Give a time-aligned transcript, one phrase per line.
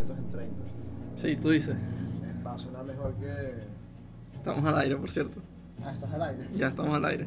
[0.00, 0.56] completos en 30.
[1.16, 1.76] Sí, tú dices.
[1.76, 3.28] Es va a sonar mejor que.
[4.36, 5.40] Estamos al aire, por cierto.
[5.84, 6.46] Ah, estás al aire.
[6.56, 7.26] Ya estamos al aire.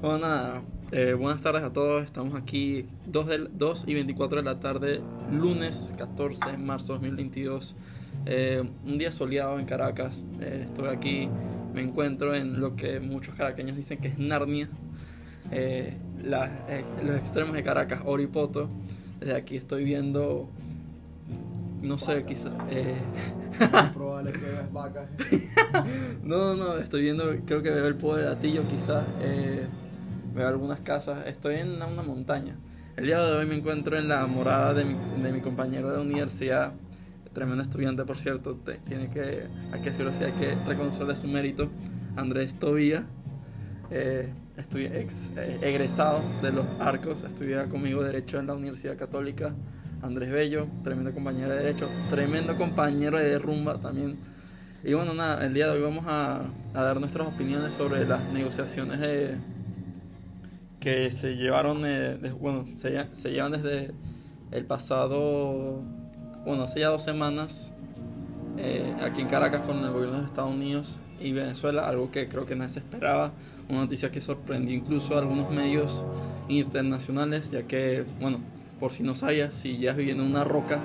[0.00, 0.62] Bueno, nada.
[0.92, 2.02] eh, buenas tardes a todos.
[2.04, 5.00] Estamos aquí 2, del, 2 y 24 de la tarde,
[5.32, 7.76] lunes 14 de marzo 2022.
[8.26, 10.24] Eh, un día soleado en Caracas.
[10.40, 11.28] Eh, estoy aquí,
[11.74, 14.68] me encuentro en lo que muchos caraqueños dicen que es Narnia.
[15.52, 18.68] Eh, la- eh, los extremos de Caracas, Oripoto.
[19.20, 20.48] Desde aquí estoy viendo,
[21.82, 22.54] no sé, quizás...
[22.70, 22.96] eh,
[23.60, 25.10] Es probable que veas vacas.
[26.22, 29.66] No, no, no, estoy viendo, creo que veo el pueblo de Latillo quizás, eh,
[30.34, 32.56] veo algunas casas, estoy en una, montaña.
[32.96, 36.00] El día de hoy me encuentro en la morada de mi, de mi compañero de
[36.00, 36.72] universidad,
[37.32, 41.28] tremendo estudiante por cierto, te- tiene que, hay que decirlo así, hay que reconocerle su
[41.28, 41.70] mérito,
[42.16, 43.04] Andrés Tobía,
[43.90, 49.52] eh, ex, eh, egresado de los Arcos, estudia conmigo Derecho en la Universidad Católica,
[50.02, 54.18] Andrés Bello, tremendo compañero de Derecho, tremendo compañero de rumba también.
[54.82, 59.38] Y bueno, nada, el día de hoy vamos a, dar nuestras opiniones sobre las negociaciones
[60.78, 63.92] que se llevaron, eh, bueno, se llevan desde
[64.50, 65.82] el pasado,
[66.44, 67.70] bueno, hace ya dos semanas
[68.56, 72.46] eh, aquí en Caracas con el gobierno de Estados Unidos y Venezuela, algo que creo
[72.46, 73.32] que nadie se esperaba,
[73.68, 76.04] una noticia que sorprendió incluso a algunos medios
[76.48, 78.40] internacionales, ya que, bueno,
[78.80, 80.80] por si no sabías, si ya viviendo en una roca,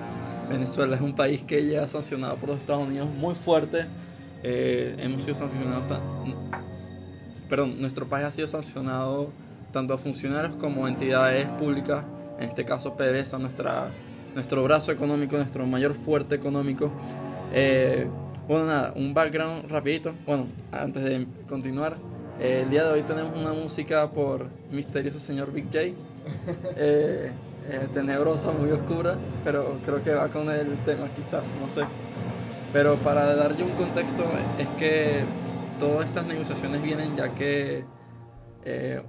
[0.50, 3.86] Venezuela es un país que ya sancionado por los Estados Unidos muy fuerte,
[4.44, 5.86] eh, hemos sido sancionados,
[7.50, 9.32] perdón, nuestro país ha sido sancionado
[9.72, 12.06] tanto a funcionarios como a entidades públicas,
[12.38, 13.90] en este caso PDVSA, nuestra,
[14.34, 16.92] nuestro brazo económico, nuestro mayor fuerte económico.
[17.54, 18.08] Eh,
[18.48, 20.14] bueno, nada, un background rapidito.
[20.26, 21.98] Bueno, antes de continuar,
[22.40, 25.80] eh, el día de hoy tenemos una música por misterioso señor Big J.
[26.78, 27.32] Eh,
[27.70, 31.84] eh, tenebrosa, muy oscura, pero creo que va con el tema quizás, no sé.
[32.74, 34.24] Pero para darle un contexto,
[34.58, 35.24] es que
[35.80, 37.86] todas estas negociaciones vienen ya que,
[38.64, 39.02] eh,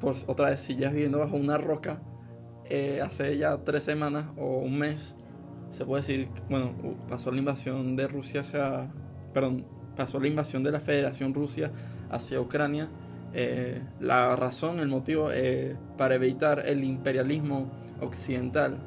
[0.00, 2.02] pues otra vez, si ya viviendo bajo una roca,
[2.68, 5.14] eh, hace ya tres semanas o un mes,
[5.70, 6.72] se puede decir, bueno,
[7.08, 8.90] pasó la invasión de Rusia hacia,
[9.32, 9.64] perdón,
[9.96, 11.70] pasó la invasión de la Federación Rusia
[12.10, 12.88] hacia Ucrania.
[13.34, 17.70] Eh, la razón, el motivo eh, para evitar el imperialismo
[18.00, 18.78] occidental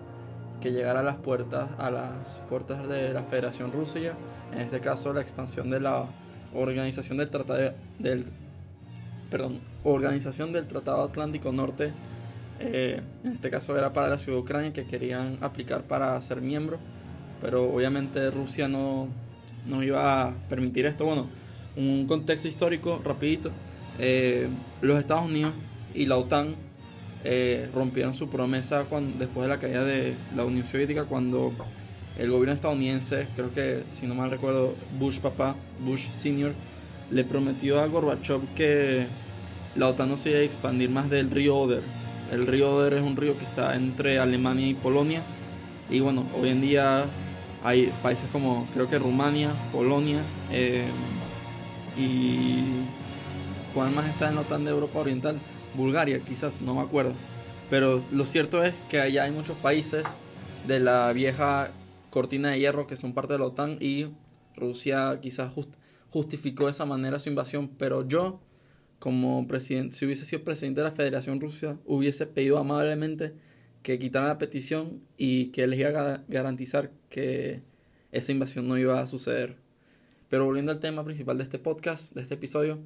[0.61, 4.13] que llegara a las puertas a las puertas de la Federación Rusia,
[4.53, 6.05] en este caso la expansión de la
[6.53, 8.25] organización del tratado del
[9.29, 11.93] perdón, organización del Tratado Atlántico Norte,
[12.59, 16.41] eh, en este caso era para la ciudad de Ucrania que querían aplicar para ser
[16.41, 16.79] miembro,
[17.41, 19.07] pero obviamente Rusia no,
[19.65, 21.05] no iba a permitir esto.
[21.05, 21.27] Bueno,
[21.77, 23.51] un contexto histórico rapidito,
[23.99, 24.49] eh,
[24.81, 25.53] los Estados Unidos
[25.93, 26.55] y la OTAN
[27.23, 31.53] eh, rompieron su promesa cuando, después de la caída de la Unión Soviética cuando
[32.17, 36.53] el gobierno estadounidense, creo que si no mal recuerdo, Bush papá, Bush senior,
[37.11, 39.07] le prometió a Gorbachev que
[39.75, 41.81] la OTAN no se iba a expandir más del río Oder.
[42.31, 45.23] El río Oder es un río que está entre Alemania y Polonia.
[45.89, 47.05] Y bueno, hoy en día
[47.63, 50.19] hay países como creo que Rumania, Polonia
[50.51, 50.85] eh,
[51.97, 52.63] y
[53.73, 55.39] ¿cuál más está en la OTAN de Europa Oriental?
[55.75, 57.13] Bulgaria, quizás, no me acuerdo.
[57.69, 60.05] Pero lo cierto es que allá hay muchos países
[60.67, 61.71] de la vieja
[62.09, 64.07] cortina de hierro que son parte de la OTAN y
[64.55, 65.75] Rusia quizás just-
[66.09, 68.39] justificó de esa manera su invasión, pero yo
[68.97, 73.33] como presidente, si hubiese sido presidente de la Federación Rusia, hubiese pedido amablemente
[73.83, 77.61] que quitaran la petición y que les iba a ga- garantizar que
[78.11, 79.55] esa invasión no iba a suceder.
[80.29, 82.79] Pero volviendo al tema principal de este podcast, de este episodio,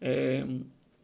[0.00, 0.44] eh,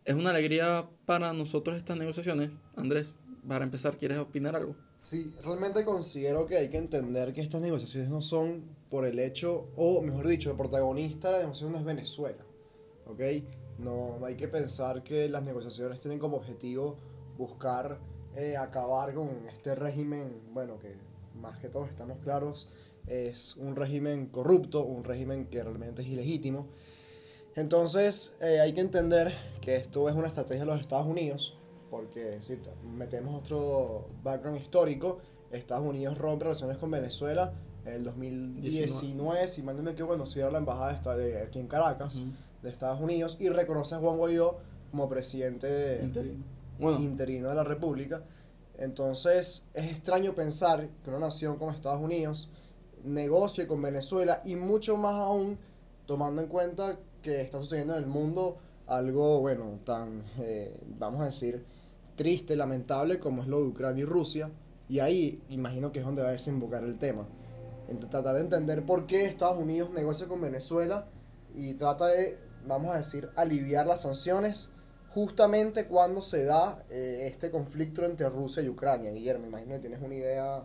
[0.05, 2.51] es una alegría para nosotros estas negociaciones.
[2.77, 3.15] Andrés,
[3.47, 4.75] para empezar, ¿quieres opinar algo?
[5.01, 9.69] Sí, realmente considero que hay que entender que estas negociaciones no son por el hecho,
[9.77, 12.45] o mejor dicho, el protagonista de la negociación no es Venezuela.
[13.07, 13.21] ¿Ok?
[13.79, 16.99] No, hay que pensar que las negociaciones tienen como objetivo
[17.39, 17.99] buscar
[18.37, 20.97] eh, acabar con este régimen, bueno, que
[21.41, 22.71] más que todos estamos claros,
[23.07, 26.69] es un régimen corrupto, un régimen que realmente es ilegítimo.
[27.57, 31.59] Entonces eh, hay que entender que esto es una estrategia de los Estados Unidos,
[31.91, 32.59] porque si
[32.97, 35.19] metemos otro background histórico,
[35.51, 37.53] Estados Unidos rompe relaciones con Venezuela
[37.85, 41.67] en el 2019, si mal no me equivoco, cuando cierra la embajada de aquí en
[41.67, 42.21] Caracas
[42.63, 44.59] de Estados Unidos y reconoce a Juan Guaidó
[44.91, 46.45] como presidente Interino.
[46.79, 48.23] Bueno, interino de la República.
[48.79, 52.51] Entonces es extraño pensar que una nación como Estados Unidos
[53.05, 55.59] negocie con Venezuela y mucho más aún
[56.07, 61.27] tomando en cuenta que está sucediendo en el mundo algo, bueno, tan, eh, vamos a
[61.27, 61.65] decir,
[62.17, 64.51] triste, lamentable como es lo de Ucrania y Rusia.
[64.89, 67.27] Y ahí imagino que es donde va a desembocar el tema.
[68.11, 71.07] tratar de entender por qué Estados Unidos negocia con Venezuela
[71.55, 74.73] y trata de, vamos a decir, aliviar las sanciones
[75.15, 79.11] justamente cuando se da eh, este conflicto entre Rusia y Ucrania.
[79.13, 80.63] Guillermo, imagino que tienes una idea.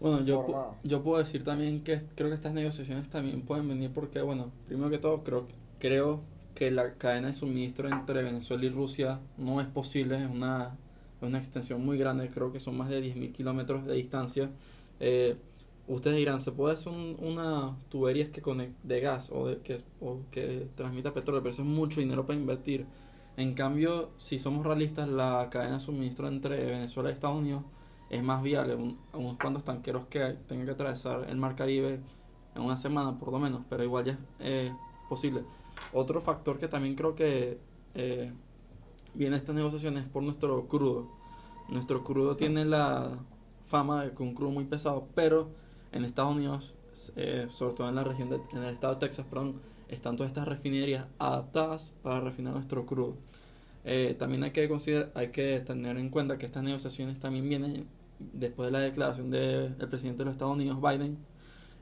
[0.00, 4.22] Bueno, yo, yo puedo decir también que creo que estas negociaciones también pueden venir porque,
[4.22, 5.46] bueno, primero que todo, creo,
[5.78, 6.22] creo
[6.54, 10.76] que la cadena de suministro entre Venezuela y Rusia no es posible, es una,
[11.20, 14.50] una extensión muy grande, creo que son más de 10.000 kilómetros de distancia.
[15.00, 15.36] Eh,
[15.86, 18.42] ustedes dirán, ¿se puede hacer una tubería que
[18.82, 21.42] de gas o, de, que, o que transmita petróleo?
[21.42, 22.86] Pero eso es mucho dinero para invertir.
[23.36, 27.64] En cambio, si somos realistas, la cadena de suministro entre Venezuela y Estados Unidos
[28.10, 28.74] es más viable.
[28.74, 32.00] unos cuantos tanqueros que tengan que atravesar el Mar Caribe
[32.54, 34.72] en una semana, por lo menos, pero igual ya es eh,
[35.08, 35.44] posible.
[35.92, 37.58] Otro factor que también creo que
[37.94, 38.32] eh,
[39.14, 41.08] viene a estas negociaciones es por nuestro crudo.
[41.68, 43.18] Nuestro crudo tiene la
[43.66, 45.50] fama de que un crudo muy pesado, pero
[45.92, 46.74] en Estados Unidos,
[47.14, 50.30] eh, sobre todo en la región, de, en el estado de Texas, perdón, están todas
[50.30, 53.16] estas refinerías adaptadas para refinar nuestro crudo.
[53.84, 57.86] Eh, también hay que considerar, hay que tener en cuenta que estas negociaciones también vienen
[58.32, 61.18] después de la declaración del presidente de los Estados Unidos, Biden,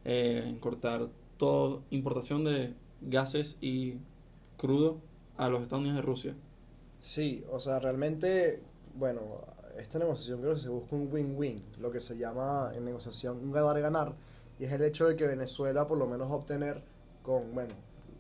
[0.05, 3.99] eh, cortar toda importación de gases y
[4.57, 5.01] crudo
[5.37, 6.37] a los Estados Unidos de Rusia.
[7.01, 8.63] Sí, o sea, realmente,
[8.95, 9.21] bueno,
[9.79, 13.53] esta negociación creo que se busca un win-win, lo que se llama en negociación un
[13.53, 14.15] ganar-ganar,
[14.59, 16.83] y es el hecho de que Venezuela por lo menos obtener
[17.23, 17.75] con, bueno,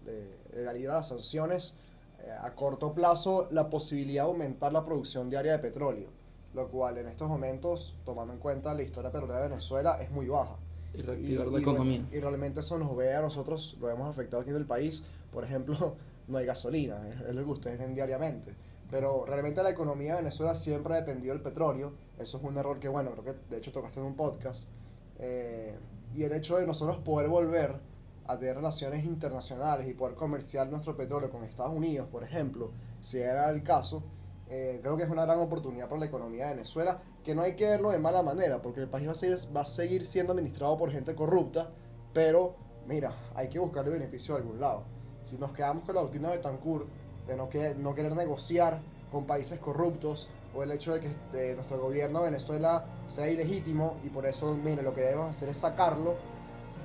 [0.05, 1.77] de, de las sanciones,
[2.21, 6.09] eh, a corto plazo la posibilidad de aumentar la producción diaria de petróleo,
[6.55, 10.29] lo cual en estos momentos, tomando en cuenta la historia petrolera de Venezuela, es muy
[10.29, 10.57] baja.
[10.95, 12.07] Y reactivar la economía.
[12.11, 15.05] y realmente eso nos ve a nosotros, lo hemos afectado aquí en el país.
[15.33, 15.97] Por ejemplo,
[16.29, 18.55] no hay gasolina, es lo que ustedes ven diariamente.
[18.91, 21.93] Pero realmente la economía de Venezuela siempre ha dependido del petróleo.
[22.19, 24.71] Eso es un error que, bueno, creo que de hecho tocaste en un podcast.
[25.19, 25.77] Eh,
[26.15, 27.79] y el hecho de nosotros poder volver
[28.27, 33.19] a tener relaciones internacionales y poder comerciar nuestro petróleo con Estados Unidos, por ejemplo, si
[33.19, 34.03] era el caso,
[34.51, 37.55] eh, creo que es una gran oportunidad para la economía de Venezuela, que no hay
[37.55, 40.33] que verlo de mala manera, porque el país va a, seguir, va a seguir siendo
[40.33, 41.71] administrado por gente corrupta,
[42.13, 42.57] pero
[42.87, 44.85] mira, hay que buscarle beneficio de algún lado.
[45.23, 46.87] Si nos quedamos con la doctrina de Tancur,
[47.27, 48.81] de no, que, no querer negociar
[49.13, 54.09] con países corruptos, o el hecho de que nuestro gobierno de Venezuela sea ilegítimo y
[54.09, 56.15] por eso, mire, lo que debemos hacer es sacarlo,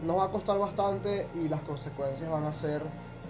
[0.05, 2.81] nos va a costar bastante y las consecuencias van a ser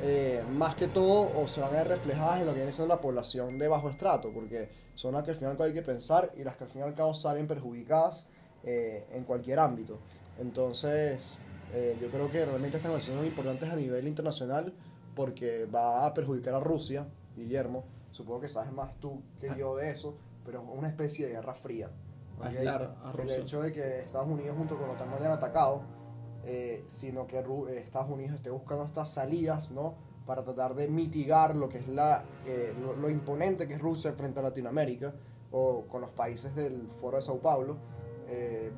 [0.02, 2.94] eh, más que todo o se van a ver reflejadas en lo que viene siendo
[2.94, 6.44] la población de bajo estrato, porque son las que al final hay que pensar y
[6.44, 8.30] las que al final al cabo salen perjudicadas
[8.64, 10.00] eh, en cualquier ámbito.
[10.40, 11.40] Entonces,
[11.74, 14.74] eh, yo creo que realmente estas negociaciones son importantes a nivel internacional
[15.16, 17.86] porque va a perjudicar a Rusia, Guillermo.
[18.12, 21.56] Supongo que sabes más tú que yo de eso, pero es una especie de guerra
[21.56, 21.90] fría.
[23.18, 25.84] El hecho de que Estados Unidos junto con OTAN no hayan atacado
[26.46, 29.96] eh, sino que eh, Estados Unidos esté buscando estas salidas, ¿no?
[30.26, 34.40] Para tratar de mitigar lo que es la, eh, lo, imponente que es Rusia frente
[34.40, 35.14] a Latinoamérica
[35.52, 37.78] o con los países del Foro de Sao Paulo,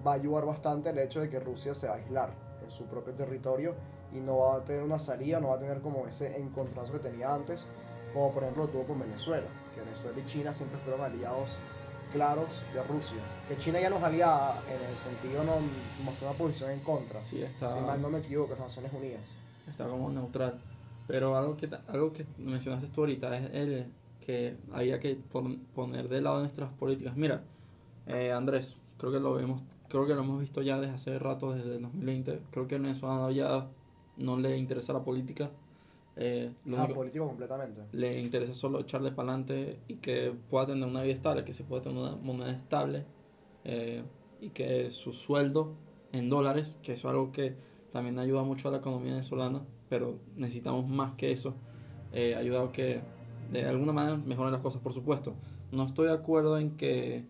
[0.06, 2.86] va a ayudar bastante el hecho de que Rusia se va a aislar en su
[2.86, 3.76] propio territorio
[4.12, 7.00] y no va a tener una salida, no va a tener como ese encontronazo que
[7.00, 7.70] tenía antes,
[8.14, 11.60] como por ejemplo lo tuvo con Venezuela, que Venezuela y China siempre fueron aliados
[12.12, 13.18] claros de Rusia.
[13.48, 15.58] Que China ya nos aliada en el sentido no
[16.04, 17.22] mostró una posición en contra.
[17.22, 19.36] Sí, está, si mal no me equivoco, las Naciones Unidas.
[19.70, 20.60] Está como neutral.
[21.08, 23.92] Pero algo que, algo que mencionaste tú ahorita es el
[24.26, 25.16] que había que
[25.76, 27.16] poner de lado nuestras políticas.
[27.16, 27.44] Mira,
[28.08, 31.54] eh, Andrés, creo que lo vemos, creo que lo hemos visto ya desde hace rato,
[31.54, 32.42] desde el 2020.
[32.52, 33.68] Creo que el venezolano ya
[34.18, 35.52] no le interesa la política
[36.18, 37.82] eh, ah, político completamente.
[37.92, 41.64] Le interesa solo echarle para adelante y que pueda tener una vida estable, que se
[41.64, 43.06] pueda tener una moneda estable
[43.66, 44.04] eh,
[44.40, 45.76] y que su sueldo
[46.14, 47.56] en dólares, que eso es algo que
[47.92, 51.56] también ayuda mucho a la economía venezolana, pero necesitamos más que eso,
[52.14, 53.02] eh, ayuda a que
[53.52, 55.34] de alguna manera mejoren las cosas, por supuesto.
[55.72, 57.26] No estoy de acuerdo en que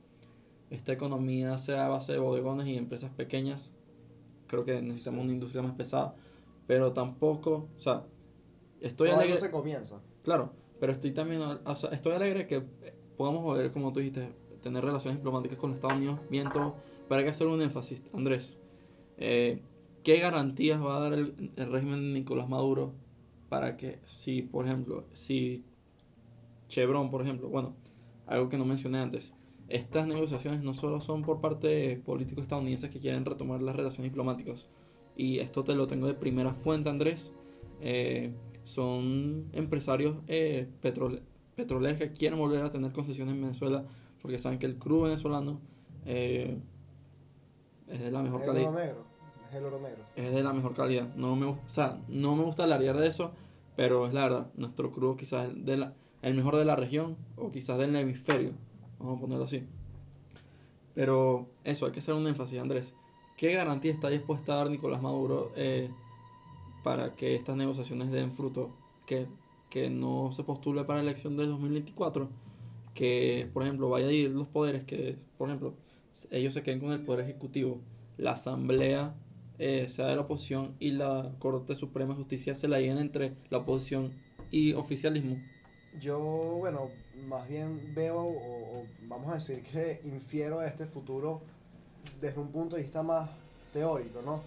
[0.69, 3.71] esta economía sea a base de bodegones y empresas pequeñas.
[4.47, 6.15] Creo que necesitamos una industria más pesada,
[6.67, 8.03] pero tampoco, o sea,
[8.85, 9.35] Estoy alegre.
[9.35, 9.99] se comienza.
[10.23, 12.63] Claro, pero estoy también, o sea, estoy alegre que
[13.17, 16.19] podamos volver, como tú dijiste, tener relaciones diplomáticas con Estados Unidos.
[16.29, 16.75] Pero
[17.09, 18.59] hay que hacer un énfasis, Andrés.
[19.17, 19.63] Eh,
[20.03, 22.93] ¿Qué garantías va a dar el, régimen de Nicolás Maduro
[23.49, 25.63] para que, si, por ejemplo, si
[26.67, 27.75] Chevron, por ejemplo, bueno,
[28.27, 29.33] algo que no mencioné antes,
[29.67, 34.11] estas negociaciones no solo son por parte de políticos estadounidenses que quieren retomar las relaciones
[34.11, 34.67] diplomáticas,
[35.17, 37.33] y esto te lo tengo de primera fuente, Andrés.
[37.81, 38.31] Eh,
[38.65, 43.85] son empresarios eh, petroleros que quieren volver a tener concesiones en Venezuela
[44.21, 45.59] porque saben que el crudo venezolano
[46.05, 46.57] eh,
[47.87, 48.73] es de la mejor calidad.
[48.73, 49.05] negro.
[49.49, 50.03] Es el oro negro.
[50.15, 51.15] es de la mejor calidad.
[51.15, 53.31] No me, o sea, no me gusta alardear de eso,
[53.75, 54.47] pero es la verdad.
[54.55, 58.51] Nuestro crudo quizás es de la- el mejor de la región o quizás del hemisferio.
[58.99, 59.63] Vamos a ponerlo así.
[60.93, 62.93] Pero eso, hay que hacer un énfasis, Andrés.
[63.37, 65.91] ¿Qué garantía está dispuesta a dar Nicolás Maduro eh,
[66.85, 68.69] para que estas negociaciones den fruto?
[69.07, 69.25] Que,
[69.71, 72.29] que no se postule para la elección del 2024.
[72.93, 75.73] Que, por ejemplo, vaya a ir los poderes, que, por ejemplo,
[76.29, 77.81] ellos se queden con el poder ejecutivo.
[78.17, 79.15] La asamblea
[79.57, 83.33] eh, sea de la oposición y la Corte Suprema de Justicia se la lleven entre
[83.49, 84.11] la oposición
[84.51, 85.37] y oficialismo.
[85.99, 86.19] Yo,
[86.59, 86.89] bueno,
[87.27, 91.41] más bien veo, o, o vamos a decir que infiero este futuro
[92.21, 93.27] desde un punto de vista más
[93.73, 94.43] teórico, ¿no?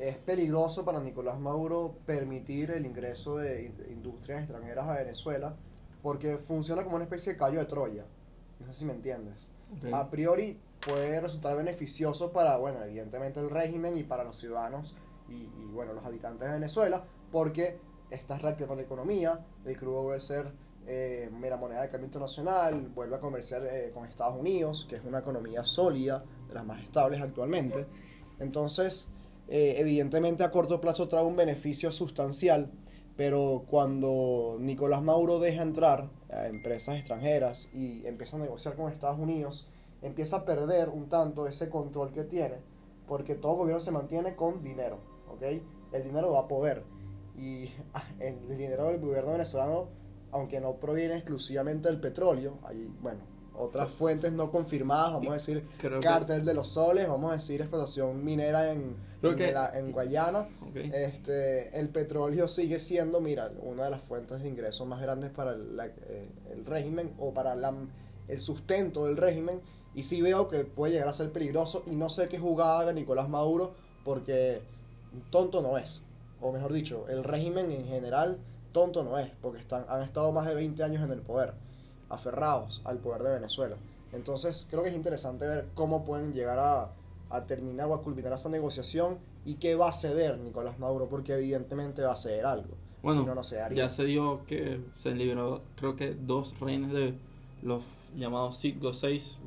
[0.00, 5.54] Es peligroso para Nicolás Maduro permitir el ingreso de in- industrias extranjeras a Venezuela
[6.02, 8.06] porque funciona como una especie de callo de Troya.
[8.58, 9.50] No sé si me entiendes.
[9.92, 14.96] A priori puede resultar beneficioso para, bueno, evidentemente el régimen y para los ciudadanos
[15.28, 17.78] y, y, bueno, los habitantes de Venezuela, porque
[18.10, 20.50] estás reactivando la economía, el crudo vuelve a ser
[20.86, 25.04] eh, mera moneda de cambio internacional, vuelve a comerciar eh, con Estados Unidos, que es
[25.04, 27.86] una economía sólida, de las más estables actualmente.
[28.40, 29.10] Entonces,
[29.50, 32.70] eh, evidentemente a corto plazo trae un beneficio sustancial,
[33.16, 39.18] pero cuando Nicolás Maduro deja entrar a empresas extranjeras y empieza a negociar con Estados
[39.18, 39.68] Unidos,
[40.02, 42.58] empieza a perder un tanto ese control que tiene,
[43.08, 45.42] porque todo gobierno se mantiene con dinero, ¿ok?
[45.92, 46.84] El dinero da poder
[47.36, 49.88] y ah, el dinero del gobierno venezolano,
[50.30, 53.24] aunque no proviene exclusivamente del petróleo, hay, bueno,
[53.60, 57.34] otras fuentes no confirmadas, vamos a decir, Creo que- cártel de los soles, vamos a
[57.34, 60.48] decir, explotación minera en, Creo en, que- la- en Guayana.
[60.74, 65.52] Este, el petróleo sigue siendo, mira, una de las fuentes de ingresos más grandes para
[65.52, 67.74] el, la- eh, el régimen o para la-
[68.28, 69.60] el sustento del régimen.
[69.94, 72.92] Y sí veo que puede llegar a ser peligroso y no sé qué jugada haga
[72.92, 73.72] Nicolás Maduro
[74.04, 74.60] porque
[75.30, 76.02] tonto no es.
[76.40, 78.38] O mejor dicho, el régimen en general
[78.72, 81.54] tonto no es porque están, han estado más de 20 años en el poder,
[82.10, 83.76] aferrados al poder de Venezuela.
[84.12, 86.90] Entonces creo que es interesante ver cómo pueden llegar a,
[87.30, 91.32] a terminar o a culminar esa negociación y qué va a ceder Nicolás Maduro, porque
[91.32, 92.74] evidentemente va a ceder algo.
[93.02, 93.84] Bueno, si no, no se daría.
[93.84, 97.14] ya se dio que se liberó, creo que dos rehenes de
[97.62, 97.82] los
[98.16, 99.38] llamados Citgo 6.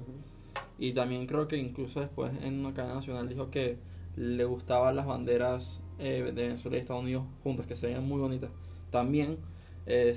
[0.80, 3.78] Y también creo que incluso después en una cadena nacional dijo que
[4.16, 8.20] le gustaban las banderas eh, de Venezuela y Estados Unidos juntas, que se veían muy
[8.20, 8.50] bonitas.
[8.90, 9.38] También,
[9.86, 10.16] eh,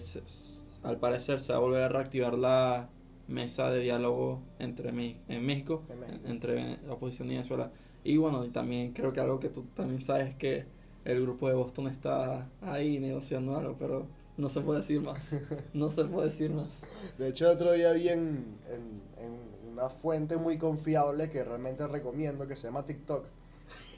[0.87, 2.89] al parecer, se va a volver a reactivar la
[3.29, 6.19] mesa de diálogo entre Me- en México, En México.
[6.25, 7.71] en- entre la oposición y Venezuela.
[8.05, 10.65] Y bueno, y también creo que algo que tú también sabes que
[11.05, 15.33] el grupo de Boston está ahí negociando algo, pero no se puede decir más.
[15.75, 16.83] No se puede decir más.
[17.19, 22.47] De hecho, otro día vi en, en- en una fuente muy confiable que realmente recomiendo,
[22.47, 23.25] que se llama TikTok,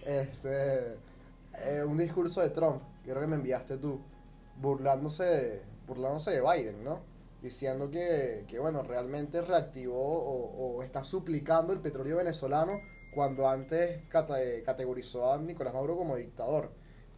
[0.07, 0.95] este,
[1.65, 4.01] eh, un discurso de Trump, creo que me enviaste tú,
[4.61, 7.01] burlándose de, burlándose de Biden, ¿no?
[7.43, 12.81] Diciendo que, que bueno, realmente reactivó o, o está suplicando el petróleo venezolano
[13.11, 16.71] cuando antes cate- categorizó a Nicolás Maduro como dictador.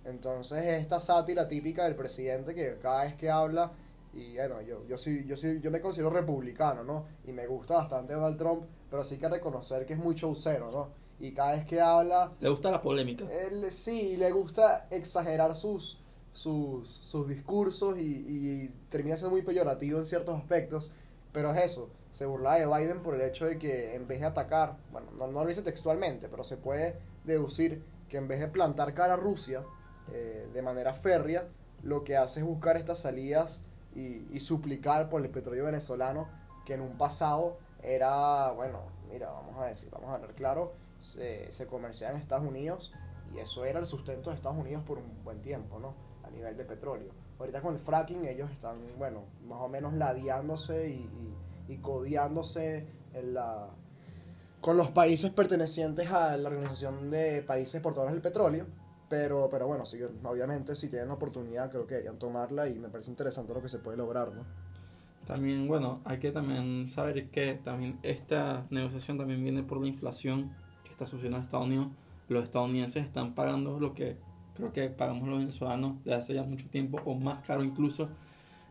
[0.04, 3.72] Entonces, esta sátira típica del presidente que cada vez que habla
[4.12, 7.06] y bueno, yo, yo sí, yo sí, yo me considero republicano, ¿no?
[7.24, 10.88] Y me gusta bastante Donald Trump, pero sí que reconocer que es muy showcero, ¿no?
[11.20, 13.24] Y cada vez que habla, Le gusta la polémica.
[13.30, 15.99] él sí le gusta exagerar sus,
[16.32, 20.90] sus, sus discursos y, y termina siendo muy peyorativo en ciertos aspectos.
[21.32, 24.26] Pero es eso, se burla de Biden por el hecho de que en vez de
[24.26, 28.48] atacar, bueno, no, no lo dice textualmente, pero se puede deducir que en vez de
[28.48, 29.62] plantar cara a Rusia
[30.12, 31.46] eh, de manera férrea,
[31.82, 33.62] lo que hace es buscar estas salidas
[33.94, 36.28] y, y suplicar por el petróleo venezolano,
[36.66, 41.50] que en un pasado era, bueno, mira, vamos a decir, vamos a hablar claro, se,
[41.52, 42.92] se comerciaba en Estados Unidos
[43.32, 45.94] y eso era el sustento de Estados Unidos por un buen tiempo, ¿no?
[46.30, 47.08] A nivel de petróleo.
[47.38, 51.34] Ahorita con el fracking ellos están, bueno, más o menos ladeándose y,
[51.68, 53.68] y, y codeándose en la,
[54.60, 58.66] con los países pertenecientes a la Organización de Países Exportadores del Petróleo.
[59.08, 62.88] Pero, pero bueno, sí, obviamente si tienen la oportunidad creo que deberían tomarla y me
[62.88, 64.44] parece interesante lo que se puede lograr, ¿no?
[65.26, 70.52] También, bueno, hay que también saber que también esta negociación también viene por la inflación
[70.84, 71.88] que está sucediendo en Estados Unidos.
[72.28, 74.16] Los estadounidenses están pagando lo que
[74.54, 78.08] creo que pagamos los venezolanos desde hace ya mucho tiempo o más caro incluso.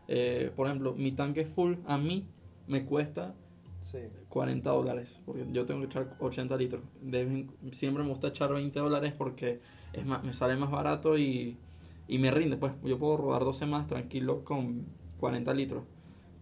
[0.08, 2.26] Eh, por ejemplo, mi tanque full a mí
[2.66, 3.34] me cuesta
[3.80, 3.98] Sí.
[4.28, 6.82] 40 dólares, porque yo tengo que echar 80 litros.
[7.02, 9.60] Deben- siempre me gusta echar 20 dólares porque
[9.94, 11.56] es más, me sale más barato y,
[12.06, 12.56] y me rinde.
[12.58, 14.84] Pues yo puedo rodar dos semanas tranquilo con
[15.18, 15.84] 40 litros.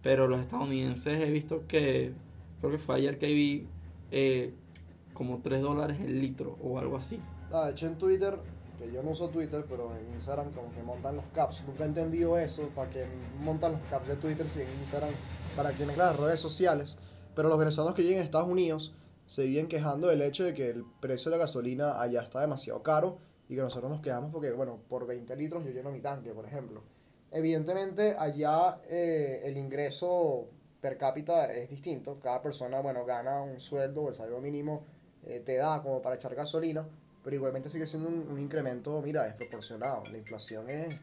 [0.01, 2.11] Pero los estadounidenses he visto que,
[2.59, 3.67] creo que fue ayer que vi
[4.11, 4.53] eh,
[5.13, 7.19] como 3 dólares el litro o algo así.
[7.53, 8.37] Ah, hecho en Twitter,
[8.79, 11.63] que yo no uso Twitter, pero en Instagram como que montan los caps.
[11.67, 13.05] Nunca he entendido eso, para que
[13.39, 15.13] montan los caps de Twitter si en Instagram,
[15.55, 16.97] para quienes las redes sociales.
[17.35, 18.95] Pero los venezolanos que lleguen a Estados Unidos
[19.25, 22.81] se vienen quejando del hecho de que el precio de la gasolina allá está demasiado
[22.81, 26.33] caro y que nosotros nos quejamos porque, bueno, por 20 litros yo lleno mi tanque,
[26.33, 26.83] por ejemplo.
[27.31, 30.47] Evidentemente allá eh, el ingreso
[30.81, 32.19] per cápita es distinto.
[32.19, 34.85] Cada persona, bueno, gana un sueldo o el salario mínimo
[35.23, 36.87] eh, te da como para echar gasolina,
[37.23, 40.03] pero igualmente sigue siendo un, un incremento, mira, desproporcionado.
[40.11, 40.95] La inflación es,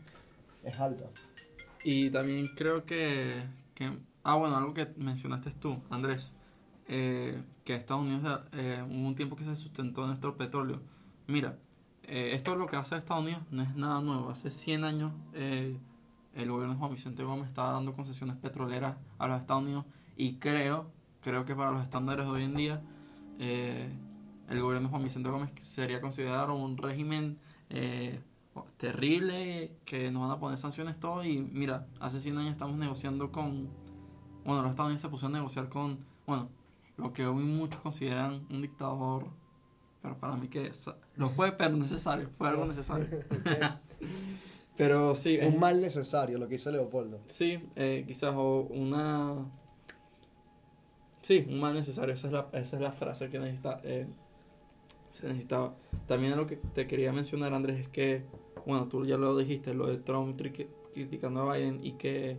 [0.64, 1.04] es alta.
[1.85, 3.42] Y también creo que,
[3.75, 6.32] que- Ah, bueno, algo que mencionaste tú, Andrés.
[6.88, 10.80] eh, que Estados Unidos eh, hubo un tiempo que se sustentó nuestro petróleo.
[11.26, 11.58] Mira,
[12.04, 14.30] eh, esto es lo que hace Estados Unidos, no es nada nuevo.
[14.30, 15.76] Hace 100 años eh,
[16.35, 19.85] el gobierno de Juan Vicente Gómez estaba dando concesiones petroleras a los Estados Unidos
[20.16, 20.90] y creo,
[21.23, 22.80] creo que para los estándares de hoy en día,
[23.40, 23.88] eh,
[24.49, 27.38] el gobierno de Juan Vicente Gómez sería considerado un régimen
[27.71, 28.21] eh,
[28.76, 33.33] terrible, que nos van a poner sanciones todo y mira, hace 100 años estamos negociando
[33.33, 33.69] con,
[34.45, 36.49] bueno, los Estados Unidos se pusieron a negociar con, bueno,
[36.97, 39.26] lo que hoy muchos consideran un dictador,
[40.03, 40.73] pero para mí que
[41.17, 43.09] lo fue, pero necesario, fue algo necesario.
[44.76, 47.21] pero sí, Un mal necesario, lo que dice Leopoldo.
[47.26, 49.45] Sí, eh, quizás o una...
[51.23, 54.07] Sí, un mal necesario, esa es la, esa es la frase que necesita, eh,
[55.16, 55.75] se necesitaba.
[56.06, 58.23] También lo que te quería mencionar, Andrés, es que,
[58.64, 60.40] bueno, tú ya lo dijiste, lo de Trump
[60.94, 62.38] criticando a Biden y que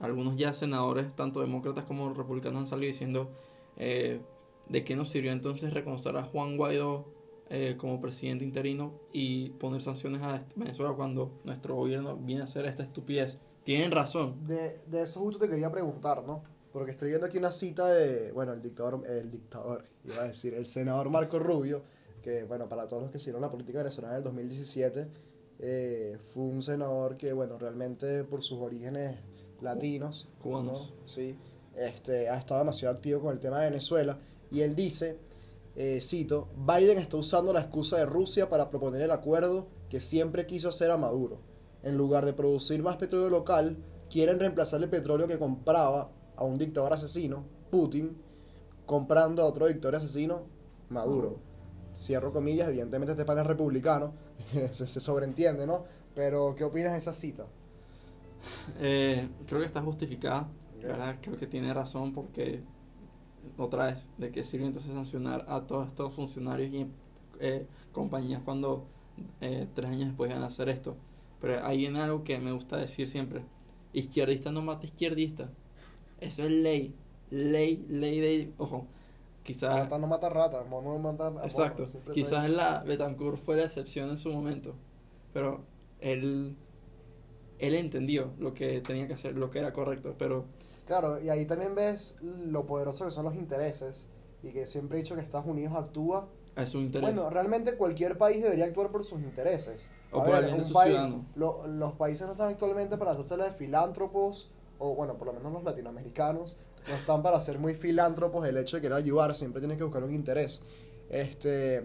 [0.00, 3.30] algunos ya senadores, tanto demócratas como republicanos, han salido diciendo
[3.76, 4.20] eh,
[4.68, 7.06] de qué nos sirvió entonces reconocer a Juan Guaidó
[7.50, 12.64] eh, como presidente interino y poner sanciones a Venezuela cuando nuestro gobierno viene a hacer
[12.66, 13.38] esta estupidez.
[13.64, 14.46] Tienen razón.
[14.46, 16.42] De, de eso justo te quería preguntar, ¿no?
[16.72, 20.54] Porque estoy viendo aquí una cita de, bueno, el dictador, el dictador, iba a decir,
[20.54, 21.82] el senador Marco Rubio,
[22.22, 25.08] que, bueno, para todos los que siguieron la política venezolana en el 2017,
[25.58, 29.16] eh, fue un senador que, bueno, realmente por sus orígenes
[29.60, 30.90] latinos, Cubanos.
[30.90, 31.06] ¿no?
[31.06, 31.36] Sí,
[31.76, 34.18] este, ha estado demasiado activo con el tema de Venezuela,
[34.50, 35.18] y él dice,
[35.76, 40.46] eh, cito, Biden está usando la excusa de Rusia para proponer el acuerdo que siempre
[40.46, 41.38] quiso hacer a Maduro.
[41.82, 43.76] En lugar de producir más petróleo local,
[44.10, 48.16] quieren reemplazar el petróleo que compraba a un dictador asesino, Putin,
[48.84, 50.42] comprando a otro dictador asesino,
[50.90, 51.51] Maduro.
[51.94, 54.14] Cierro comillas, evidentemente este pan es republicano,
[54.70, 55.84] se, se sobreentiende, ¿no?
[56.14, 57.46] Pero, ¿qué opinas de esa cita?
[58.78, 60.48] Eh, creo que está justificada.
[61.20, 62.60] Creo que tiene razón porque,
[63.56, 66.86] otra vez, de qué sirve entonces sancionar a todos estos funcionarios y
[67.40, 68.86] eh, compañías cuando
[69.40, 70.96] eh, tres años después van a hacer esto.
[71.40, 73.42] Pero ahí viene algo que me gusta decir siempre.
[73.92, 75.50] Izquierdista no mata izquierdista.
[76.20, 76.94] Eso es ley.
[77.30, 78.52] Ley, ley de...
[78.58, 78.86] Ojo,
[79.42, 79.74] quizás...
[79.74, 81.84] Rata no mata rata, mono no mata Exacto.
[82.12, 84.74] Quizás la Betancourt fue la excepción en su momento,
[85.32, 85.64] pero
[86.00, 86.56] él
[87.58, 90.44] él entendió lo que tenía que hacer, lo que era correcto, pero
[90.86, 94.10] Claro, y ahí también ves lo poderoso que son los intereses
[94.42, 96.28] y que siempre he dicho que Estados Unidos actúa.
[96.56, 97.02] es su interés.
[97.14, 99.88] Bueno, realmente cualquier país debería actuar por sus intereses.
[100.10, 100.98] O A por ver, un país,
[101.36, 104.50] lo- los países no están actualmente para hacerse de filántropos,
[104.80, 108.46] o bueno, por lo menos los latinoamericanos, no están para ser muy filántropos.
[108.46, 110.64] El hecho de querer ayudar siempre tienes que buscar un interés.
[111.08, 111.84] Este,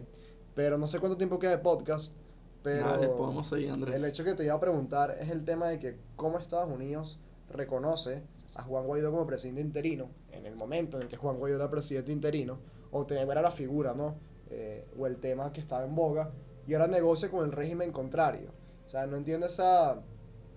[0.56, 2.16] pero no sé cuánto tiempo queda de podcast,
[2.64, 3.96] pero Dale, podemos seguir, Andrés.
[3.96, 7.20] el hecho que te iba a preguntar es el tema de que cómo Estados Unidos
[7.50, 8.24] reconoce
[8.56, 11.70] a Juan Guaidó como presidente interino en el momento en el que Juan Guaidó era
[11.70, 12.60] presidente interino,
[12.92, 14.16] o te era la figura, ¿no?
[14.50, 16.32] Eh, o el tema que estaba en boga,
[16.66, 18.52] y ahora negocia con el régimen contrario.
[18.86, 20.02] O sea, no entiendo esa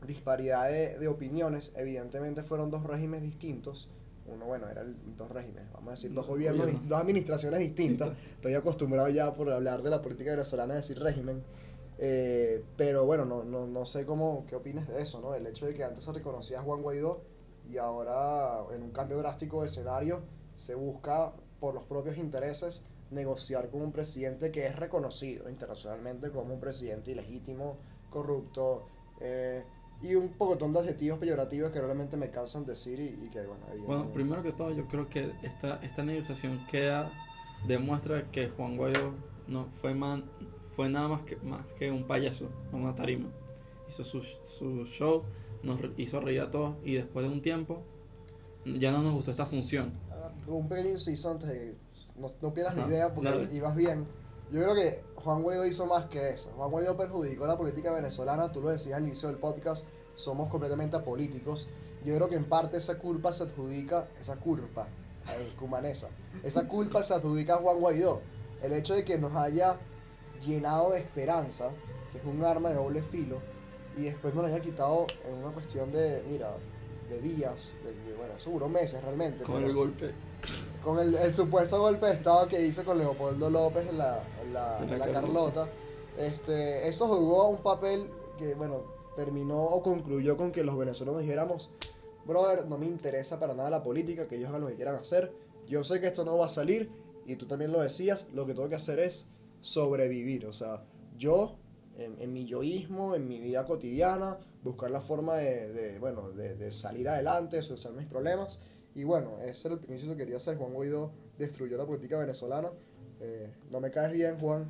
[0.06, 1.74] disparidad de, de opiniones.
[1.76, 3.90] Evidentemente fueron dos regímenes distintos.
[4.32, 8.10] Uno, bueno, eran dos regímenes, vamos a decir, dos gobiernos, dos administraciones distintas.
[8.34, 11.42] Estoy acostumbrado ya por hablar de la política venezolana a decir régimen.
[11.98, 15.34] Eh, pero bueno, no, no, no sé cómo, qué opinas de eso, ¿no?
[15.34, 17.20] El hecho de que antes se reconocía a Juan Guaidó
[17.68, 20.20] y ahora en un cambio drástico de escenario
[20.54, 26.54] se busca por los propios intereses negociar con un presidente que es reconocido internacionalmente como
[26.54, 27.76] un presidente ilegítimo,
[28.08, 28.86] corrupto
[29.20, 29.64] eh,
[30.02, 33.64] y un pocotón de adjetivos peyorativos que realmente me cansan decir y, y que bueno,
[33.86, 37.10] Bueno, primero que todo, yo creo que esta, esta negociación queda,
[37.66, 39.12] demuestra que Juan Guaidó
[39.46, 40.24] no fue, man,
[40.74, 43.28] fue nada más que, más que un payaso una tarima.
[43.88, 45.24] Hizo su, su show,
[45.62, 47.82] nos hizo reír a todos y después de un tiempo
[48.64, 49.92] ya no nos gustó esta función.
[50.10, 51.74] Ah, Un pequeño inciso antes de que
[52.16, 53.54] no, no pierdas Ajá, la idea porque dale.
[53.54, 54.06] ibas bien.
[54.52, 56.50] Yo creo que Juan Guaidó hizo más que eso.
[56.56, 60.96] Juan Guaidó perjudicó la política venezolana, tú lo decías al inicio del podcast, somos completamente
[60.96, 61.68] apolíticos.
[62.04, 64.88] Yo creo que en parte esa culpa se adjudica, esa culpa,
[65.58, 66.08] cumanesa,
[66.42, 68.20] esa culpa se adjudica a Juan Guaidó.
[68.62, 69.76] El hecho de que nos haya
[70.44, 71.70] llenado de esperanza,
[72.12, 73.38] que es un arma de doble filo,
[73.96, 76.52] y después nos la haya quitado en una cuestión de, mira,
[77.08, 79.44] de días, de, de, bueno, seguro meses realmente.
[79.44, 80.12] Con el golpe.
[80.82, 84.78] con el, el supuesto golpe de estado que hizo con Leopoldo López en la, la,
[84.78, 85.12] Carlota.
[85.12, 85.68] Carlota,
[86.18, 88.84] este, eso jugó un papel que, bueno,
[89.16, 91.70] terminó o concluyó con que los venezolanos dijéramos,
[92.26, 95.32] brother, no me interesa para nada la política, que ellos hagan lo que quieran hacer,
[95.68, 96.90] yo sé que esto no va a salir,
[97.26, 99.28] y tú también lo decías, lo que tengo que hacer es
[99.60, 100.84] sobrevivir, o sea,
[101.16, 101.56] yo,
[101.98, 106.54] en, en mi yoísmo, en mi vida cotidiana, buscar la forma de, de, bueno, de,
[106.54, 108.60] de salir adelante, de solucionar mis problemas,
[108.94, 110.56] y bueno, ese era el principio que quería hacer.
[110.56, 112.70] Juan Guaidó destruyó la política venezolana.
[113.20, 114.66] Eh, no me caes bien, Juan.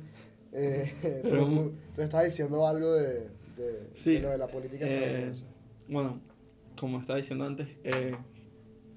[0.53, 0.91] Eh,
[1.23, 4.95] pero tú, tú estabas diciendo algo de, de, Sí, de lo de la política eh,
[4.97, 5.45] estadounidense.
[5.87, 6.21] Bueno,
[6.79, 8.15] como estaba diciendo antes, eh,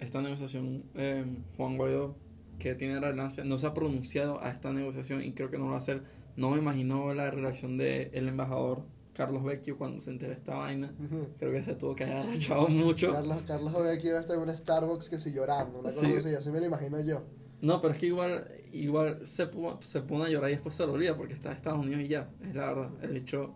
[0.00, 1.24] esta negociación, eh,
[1.56, 2.16] Juan Guaidó,
[2.58, 5.70] que tiene relevancia, no se ha pronunciado a esta negociación y creo que no lo
[5.70, 6.02] va a hacer.
[6.36, 8.82] No me imagino la relación del el embajador
[9.14, 10.92] Carlos Vecchio cuando se enteró de esta vaina.
[11.38, 13.12] Creo que se tuvo que haber arrechado mucho.
[13.12, 16.00] Carlos, Carlos ve aquí va a estar en un Starbucks que si llorando, una cosa
[16.00, 16.14] Sí.
[16.16, 17.22] así, así me lo imagino yo.
[17.60, 19.48] No, pero es que igual, igual se,
[19.80, 22.08] se pone a llorar y después se lo olvida porque está en Estados Unidos y
[22.08, 22.90] ya, es la verdad.
[23.02, 23.54] El hecho,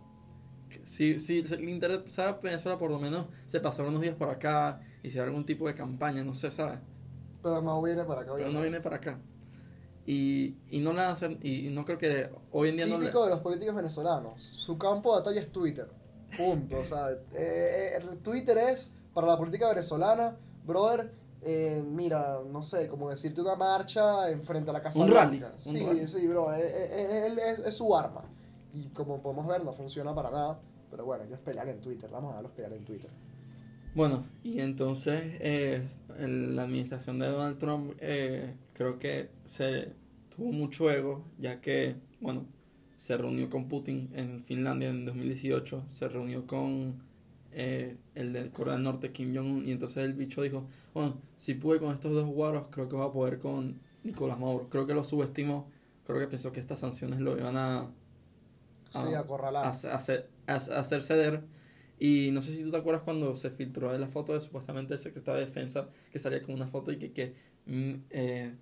[0.83, 4.81] si, si le interesa a Venezuela, por lo menos se pasaron unos días por acá,
[5.03, 6.79] hicieron algún tipo de campaña, no sé, ¿sabes?
[7.41, 8.33] Pero no viene para acá.
[8.35, 9.19] Pero no viene para acá.
[10.05, 12.97] Y, y no le van a hacer, y, no creo que hoy en día no
[12.97, 13.05] le...
[13.05, 14.41] Típico de los políticos venezolanos.
[14.41, 15.87] Su campo de batalla es Twitter.
[16.35, 16.79] Punto.
[16.79, 21.13] O sea, eh, eh, Twitter es para la política venezolana, brother.
[21.41, 25.51] Eh, mira, no sé, como decirte una marcha enfrente a la Casa Un rally, un
[25.59, 26.07] Sí, rally.
[26.07, 26.53] sí, bro.
[26.53, 28.23] eh, él es, es su arma.
[28.73, 30.59] Y como podemos ver, no funciona para nada.
[30.91, 32.09] Pero bueno, ellos pelean en Twitter.
[32.11, 33.09] Vamos a verlos pelear en Twitter.
[33.95, 35.87] Bueno, y entonces eh,
[36.19, 39.93] la administración de Donald Trump eh, creo que se
[40.35, 42.45] tuvo mucho ego, ya que, bueno,
[42.97, 47.01] se reunió con Putin en Finlandia en 2018, se reunió con
[47.51, 51.55] eh, el de Corea del Norte, Kim Jong-un, y entonces el bicho dijo, bueno, si
[51.55, 54.69] pude con estos dos guaros, creo que va a poder con Nicolás Maduro.
[54.69, 55.69] Creo que lo subestimó,
[56.05, 57.91] creo que pensó que estas sanciones lo iban a,
[58.91, 59.65] Sí, Ah, acorralar.
[59.65, 61.43] a, hacer, a, a hacer ceder.
[61.99, 64.93] Y no sé si tú te acuerdas cuando se filtró de la foto de supuestamente
[64.93, 67.35] el secretario de defensa que salía con una foto y que, que
[67.65, 68.55] mm, eh,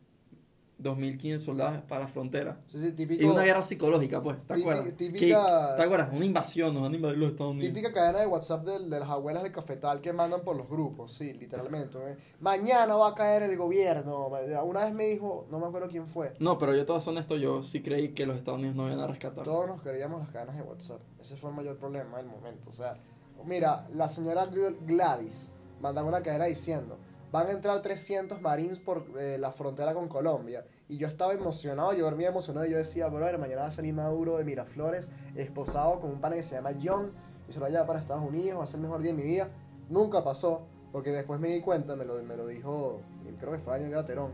[0.80, 2.60] 2015 soldados para la frontera.
[2.66, 3.24] Sí, típico.
[3.24, 4.96] Y una guerra psicológica, pues, ¿te acuerdas?
[4.96, 6.14] típica- ¿Te acuerdas?
[6.14, 7.74] Una invasión, nos van a invadir los Estados Unidos.
[7.74, 11.14] Típica cadena de WhatsApp del- de, las abuelas del cafetal que mandan por los grupos,
[11.14, 11.98] sí, literalmente.
[12.12, 12.18] ¿eh?
[12.40, 14.28] Mañana va a caer el gobierno.
[14.64, 17.64] Una vez me dijo, no me acuerdo quién fue, No, pero yo todo honesto, yo
[17.64, 19.44] sí creí que los Estados Unidos no iban a rescatar.
[19.44, 21.02] todos nos creíamos las cadenas de WhatsApp.
[21.20, 22.70] Ese fue el mayor problema del momento.
[22.70, 22.98] O sea,
[23.46, 26.98] mira, la señora Gl- Gladys mandaba una cadena diciendo,
[27.32, 30.66] van a entrar 300 marines por eh, la frontera con Colombia.
[30.88, 33.94] Y yo estaba emocionado, yo dormía emocionado y yo decía, brother, mañana va a salir
[33.94, 37.12] Maduro de Miraflores, esposado con un pana que se llama John,
[37.48, 39.12] y se lo va a llevar para Estados Unidos, va a ser el mejor día
[39.12, 39.50] de mi vida.
[39.90, 40.62] Nunca pasó,
[40.92, 43.02] porque después me di cuenta, me lo, me lo dijo,
[43.40, 44.32] creo que fue Daniel Graterón.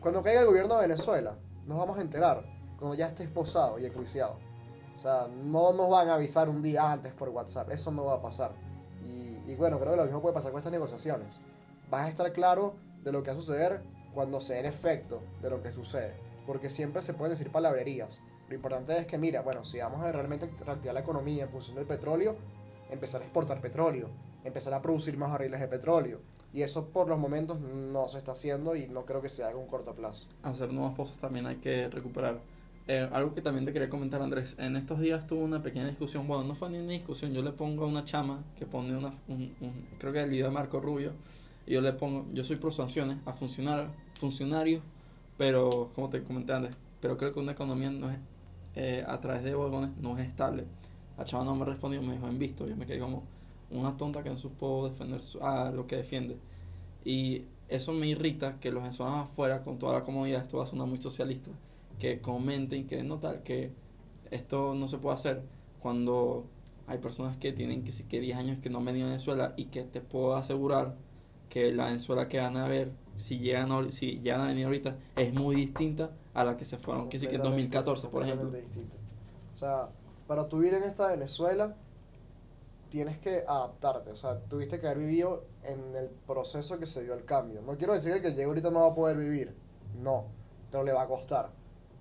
[0.00, 1.36] Cuando caiga el gobierno de Venezuela,
[1.66, 2.44] nos vamos a enterar,
[2.78, 4.36] cuando ya esté esposado y enjuiciado.
[4.96, 8.14] O sea, no nos van a avisar un día antes por WhatsApp, eso no va
[8.14, 8.52] a pasar.
[9.04, 11.40] Y, y bueno, creo que lo mismo puede pasar con estas negociaciones.
[11.90, 13.80] Vas a estar claro de lo que va a suceder
[14.14, 16.12] cuando se dé el efecto de lo que sucede.
[16.46, 18.22] Porque siempre se pueden decir palabrerías.
[18.48, 21.76] Lo importante es que, mira, bueno, si vamos a realmente reactivar la economía en función
[21.76, 22.36] del petróleo,
[22.90, 24.08] empezar a exportar petróleo,
[24.44, 26.20] empezar a producir más barriles de petróleo.
[26.52, 29.56] Y eso por los momentos no se está haciendo y no creo que se haga
[29.58, 30.28] un corto plazo.
[30.42, 32.40] hacer nuevos pozos también hay que recuperar.
[32.86, 34.54] Eh, algo que también te quería comentar, Andrés.
[34.58, 36.26] En estos días tuve una pequeña discusión.
[36.26, 37.34] Bueno, no fue ni una discusión.
[37.34, 39.12] Yo le pongo a una chama que pone una.
[39.28, 41.12] Un, un- creo que el video de Marco Rubio.
[41.68, 42.26] Y yo le pongo.
[42.32, 44.82] Yo soy pro sanciones a funcionar, funcionarios.
[45.36, 46.74] Pero, como te comenté antes.
[47.00, 48.18] Pero creo que una economía no es.
[48.76, 50.64] eh, a través de bogones no es estable.
[51.18, 52.66] La chava no me respondió, me dijo en visto.
[52.68, 53.24] Yo me quedé como
[53.70, 55.40] una tonta que no supo defender su-
[55.74, 56.38] lo que defiende.
[57.04, 60.66] Y eso me irrita que los venezolanos afuera, con toda la comodidad, esto va a
[60.68, 61.50] sonar muy socialista,
[62.00, 63.72] que comenten, que no tal, que
[64.30, 65.42] esto no se puede hacer
[65.80, 66.46] cuando
[66.86, 69.54] hay personas que tienen que, sí que 10 años que no han venido a Venezuela
[69.56, 70.96] y que te puedo asegurar
[71.48, 74.96] que la Venezuela que van a ver, si llegan a, si llegan a venir ahorita,
[75.16, 78.22] es muy distinta a la que se fueron, que sí que en Completamente- 2014, por
[78.24, 78.50] ejemplo.
[78.50, 78.96] distinto.
[79.52, 79.88] O sea,
[80.26, 81.74] para tu vivir en esta Venezuela,
[82.90, 84.10] tienes que adaptarte.
[84.10, 87.60] O sea, tuviste que haber vivido en el proceso que se dio el cambio.
[87.62, 89.54] No quiero decir que el que llegue ahorita no va a poder vivir.
[90.00, 90.26] No,
[90.70, 91.50] pero le va a costar.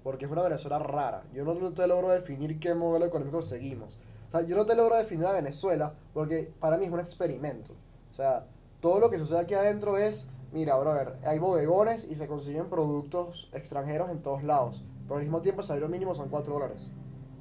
[0.03, 1.23] Porque es una Venezuela rara.
[1.33, 3.97] Yo no te logro definir qué modelo económico seguimos.
[4.27, 7.73] O sea, yo no te logro definir a Venezuela porque para mí es un experimento.
[8.11, 8.45] O sea,
[8.79, 13.49] todo lo que sucede aquí adentro es, mira, brother, hay bodegones y se consiguen productos
[13.53, 14.83] extranjeros en todos lados.
[15.03, 16.91] Pero al mismo tiempo el salario mínimo son 4 dólares.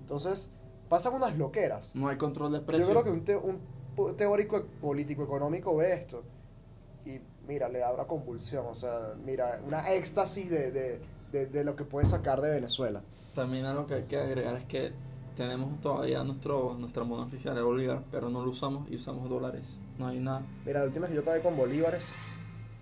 [0.01, 0.53] Entonces,
[0.89, 1.95] pasan unas loqueras.
[1.95, 2.89] No hay control de precios.
[2.89, 6.23] Yo creo que un, te- un teórico político económico ve esto
[7.05, 11.01] y mira, le da una convulsión, o sea, mira, una éxtasis de, de,
[11.33, 13.03] de, de lo que puede sacar de Venezuela.
[13.35, 14.93] También algo que hay que agregar es que
[15.37, 19.77] tenemos todavía nuestro, nuestra moneda oficial, el bolívar, pero no lo usamos y usamos dólares.
[19.99, 20.43] No hay nada.
[20.65, 22.13] Mira, la última que yo pagué con bolívares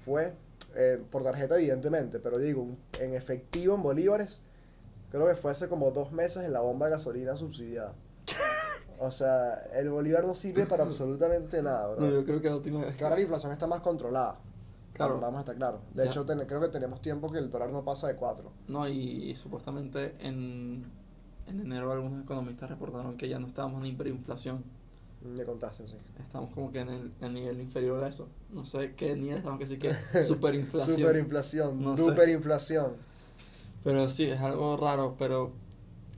[0.05, 0.35] fue
[0.77, 2.67] eh, por tarjeta, evidentemente, pero digo,
[3.01, 4.43] en efectivo en bolívares,
[5.11, 7.93] creo que fue hace como dos meses en la bomba de gasolina subsidiada.
[9.01, 12.01] O sea, el bolívar no sirve para absolutamente nada, bro.
[12.01, 14.39] No, yo creo que la última vez Que ahora la inflación está más controlada.
[14.93, 15.19] Claro.
[15.21, 15.81] Vamos a estar claros.
[15.93, 16.11] De Ya.
[16.11, 18.53] hecho, ten- creo que tenemos tiempo que el dólar no pasa de 4.
[18.69, 20.85] No, y, y supuestamente en,
[21.47, 24.65] en enero algunos economistas reportaron que ya no estábamos en hiperinflación.
[25.23, 25.97] Me contaste, sí.
[26.21, 28.29] Estamos como que en el, el nivel inferior a eso.
[28.53, 30.99] No sé qué nivel estamos, que sí que superinflación.
[30.99, 32.05] Superinflación, No sé.
[32.05, 32.93] superinflación.
[33.83, 35.53] Pero sí, es algo raro, pero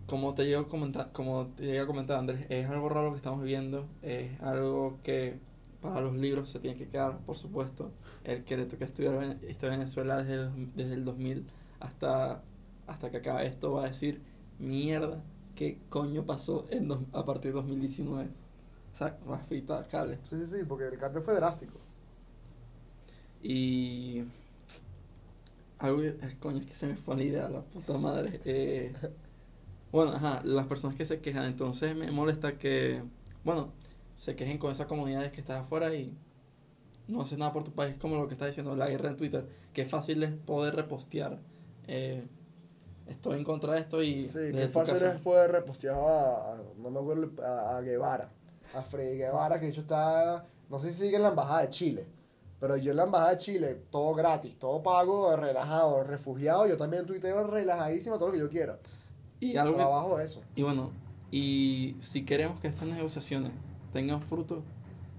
[0.06, 3.16] como te llego a comentar, como te llegué a comentar Andrés, es algo raro que
[3.16, 5.38] estamos viviendo, es algo que
[5.80, 7.90] para los libros se tiene que quedar, por supuesto.
[8.24, 11.46] El que le toque estudiar historia de Venezuela desde, desde el 2000
[11.80, 12.42] hasta,
[12.86, 14.20] hasta que acabe esto va a decir,
[14.58, 15.22] mierda,
[15.54, 18.30] ¿qué coño pasó en dos- a partir de 2019?
[18.94, 20.18] O sea, va a fritar cable.
[20.24, 21.78] Sí, sí, sí, porque el cambio fue drástico.
[23.42, 24.24] Y
[25.78, 28.40] algo es coño, es que se me fue la idea, la puta madre.
[28.44, 28.92] Eh,
[29.92, 33.02] bueno, ajá, las personas que se quejan, entonces me molesta que,
[33.44, 33.72] bueno,
[34.16, 36.16] se quejen con esas comunidades que están afuera y
[37.08, 39.48] no hacen nada por tu país, como lo que está diciendo la guerra en Twitter,
[39.74, 41.40] que fácil es poder repostear.
[41.88, 42.26] Eh,
[43.08, 46.56] estoy en contra de esto y Sí, que tu fácil casa- es poder repostear a,
[46.78, 48.30] no me acuerdo, a, a Guevara,
[48.74, 51.70] a Freddy Guevara, que de hecho está, no sé si sigue en la Embajada de
[51.70, 52.06] Chile,
[52.58, 57.06] pero yo en la Embajada de Chile, todo gratis, todo pago, relajado, refugiado, yo también
[57.06, 58.78] tuiteo relajadísimo todo lo que yo quiera.
[59.38, 60.42] y algo que- Trabajo de eso.
[60.54, 60.90] Y bueno,
[61.30, 63.52] y si queremos que estas negociaciones
[63.92, 64.62] tengan fruto,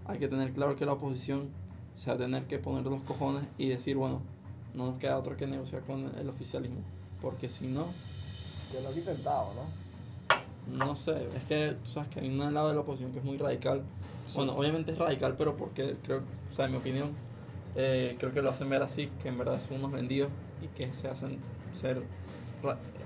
[0.06, 1.50] hay que tener claro que la oposición
[1.95, 4.21] se va a tener que poner los cojones y decir, bueno,
[4.73, 6.80] no nos queda otro que negociar con el oficialismo.
[7.21, 7.88] Porque si no,
[8.71, 9.88] Que lo he intentado, ¿no?
[10.86, 13.23] no sé, es que tú sabes que hay un lado de la oposición que es
[13.25, 13.82] muy radical.
[14.25, 14.36] Sí.
[14.38, 17.12] Bueno, obviamente es radical, pero porque creo, o sea, en mi opinión,
[17.75, 20.30] eh, creo que lo hacen ver así, que en verdad son unos vendidos
[20.62, 21.39] y que se hacen
[21.73, 22.03] ser...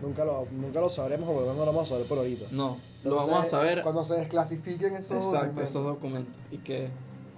[0.02, 2.48] Nunca lo, nunca lo sabremos o no lo vamos a saber por ahorita.
[2.52, 3.84] No, lo vamos a saber...
[3.84, 5.64] Cuando se desclasifiquen esos Exacto, documentos.
[5.70, 6.42] esos documentos.
[6.52, 6.90] Y que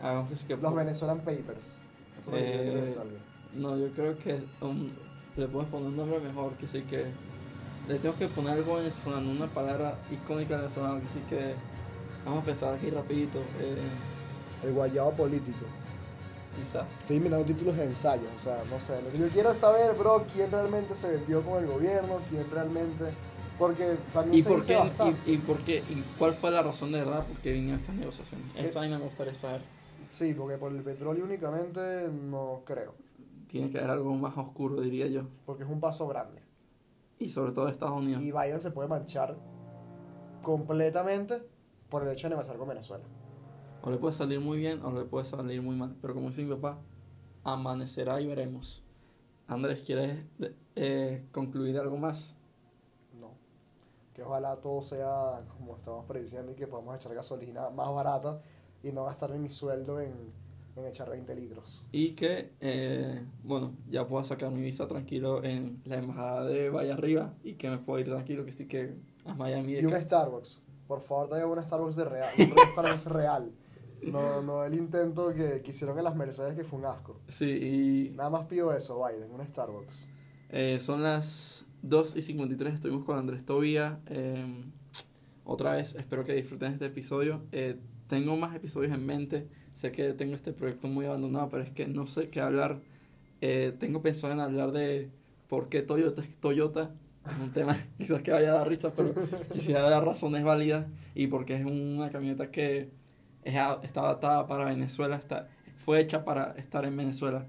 [0.02, 0.56] hagamos que.
[0.56, 1.76] Los Venezuelan Papers.
[2.18, 3.20] Eso es lo que quiero que Eh, salga.
[3.56, 4.94] No, yo creo que un-
[5.36, 7.06] le podemos poner un nombre mejor, que sí que...
[7.88, 11.54] Le tengo que poner algo venezolano, una palabra icónica venezolana, que sí que...
[12.26, 13.76] Vamos a pensar aquí rapidito, eh,
[14.64, 15.66] El guayabo político.
[16.58, 16.86] quizá.
[17.02, 19.02] Estoy mirando títulos de ensayos, o sea, no sé.
[19.02, 22.50] Lo que yo quiero es saber, bro, quién realmente se vendió con el gobierno, quién
[22.50, 23.06] realmente.
[23.60, 25.32] Porque también ¿Y se por, dice qué, bastante.
[25.32, 25.78] y, y por qué?
[25.90, 28.48] ¿Y cuál fue la razón de verdad por qué vinieron estas negociaciones?
[28.56, 28.64] ¿Qué?
[28.64, 29.62] Esa vaina me gustaría saber.
[30.12, 32.94] Sí, porque por el petróleo únicamente no creo.
[33.54, 35.28] Tiene que haber algo más oscuro, diría yo.
[35.46, 36.42] Porque es un paso grande.
[37.20, 38.24] Y sobre todo de Estados Unidos.
[38.24, 39.38] Y Biden se puede manchar
[40.42, 41.48] completamente
[41.88, 43.04] por el hecho de negociar con Venezuela.
[43.84, 45.96] O le puede salir muy bien o le puede salir muy mal.
[46.02, 46.80] Pero como dice mi papá,
[47.44, 48.84] amanecerá y veremos.
[49.46, 50.26] Andrés, ¿quieres
[50.76, 52.36] eh, concluir algo más?
[53.20, 53.36] No.
[54.16, 58.42] Que ojalá todo sea como estamos prediciendo y que podamos echar gasolina más barata
[58.82, 60.34] y no gastar mi sueldo en,
[60.76, 61.86] en echar 20 litros.
[61.92, 66.92] Y que, eh, bueno, ya pueda sacar mi visa tranquilo en la embajada de Valle
[66.92, 69.74] Arriba y que me pueda ir tranquilo, que sí que a Miami.
[69.74, 70.64] de Y un Starbucks.
[70.88, 72.30] Por favor, traiga una Starbucks de real.
[72.40, 73.52] Un Starbucks real.
[74.12, 77.22] No, no el intento que, que hicieron en las Mercedes que fue un asco.
[77.28, 80.06] Sí, y Nada más pido eso, Biden, un Starbucks.
[80.50, 84.02] eh, son las 2 y 53, estuvimos con Andrés Tobía.
[84.08, 84.66] eh,
[85.46, 87.44] otra vez, espero que disfruten este episodio.
[87.52, 91.72] Eh, tengo más episodios en mente, sé que tengo este proyecto muy abandonado, pero es
[91.72, 92.80] que no sé qué hablar.
[93.42, 95.10] Eh, tengo pensado en hablar de
[95.48, 96.92] por qué Toyota es Toyota.
[97.42, 99.14] Un tema quizás que vaya a dar risa, pero
[99.52, 102.90] quisiera dar razones válidas y porque es una camioneta que
[103.44, 107.46] es está adaptada para Venezuela, está, fue hecha para estar en Venezuela.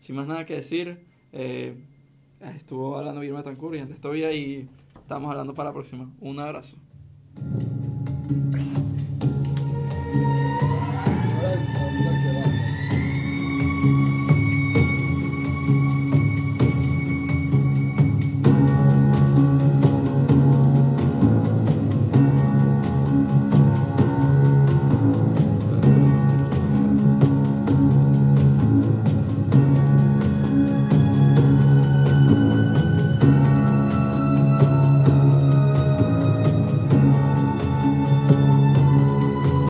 [0.00, 1.74] Sin más nada que decir, eh,
[2.56, 6.10] estuvo hablando Guillermo Tancur y Andrés Tobía y estamos hablando para la próxima.
[6.20, 6.76] Un abrazo.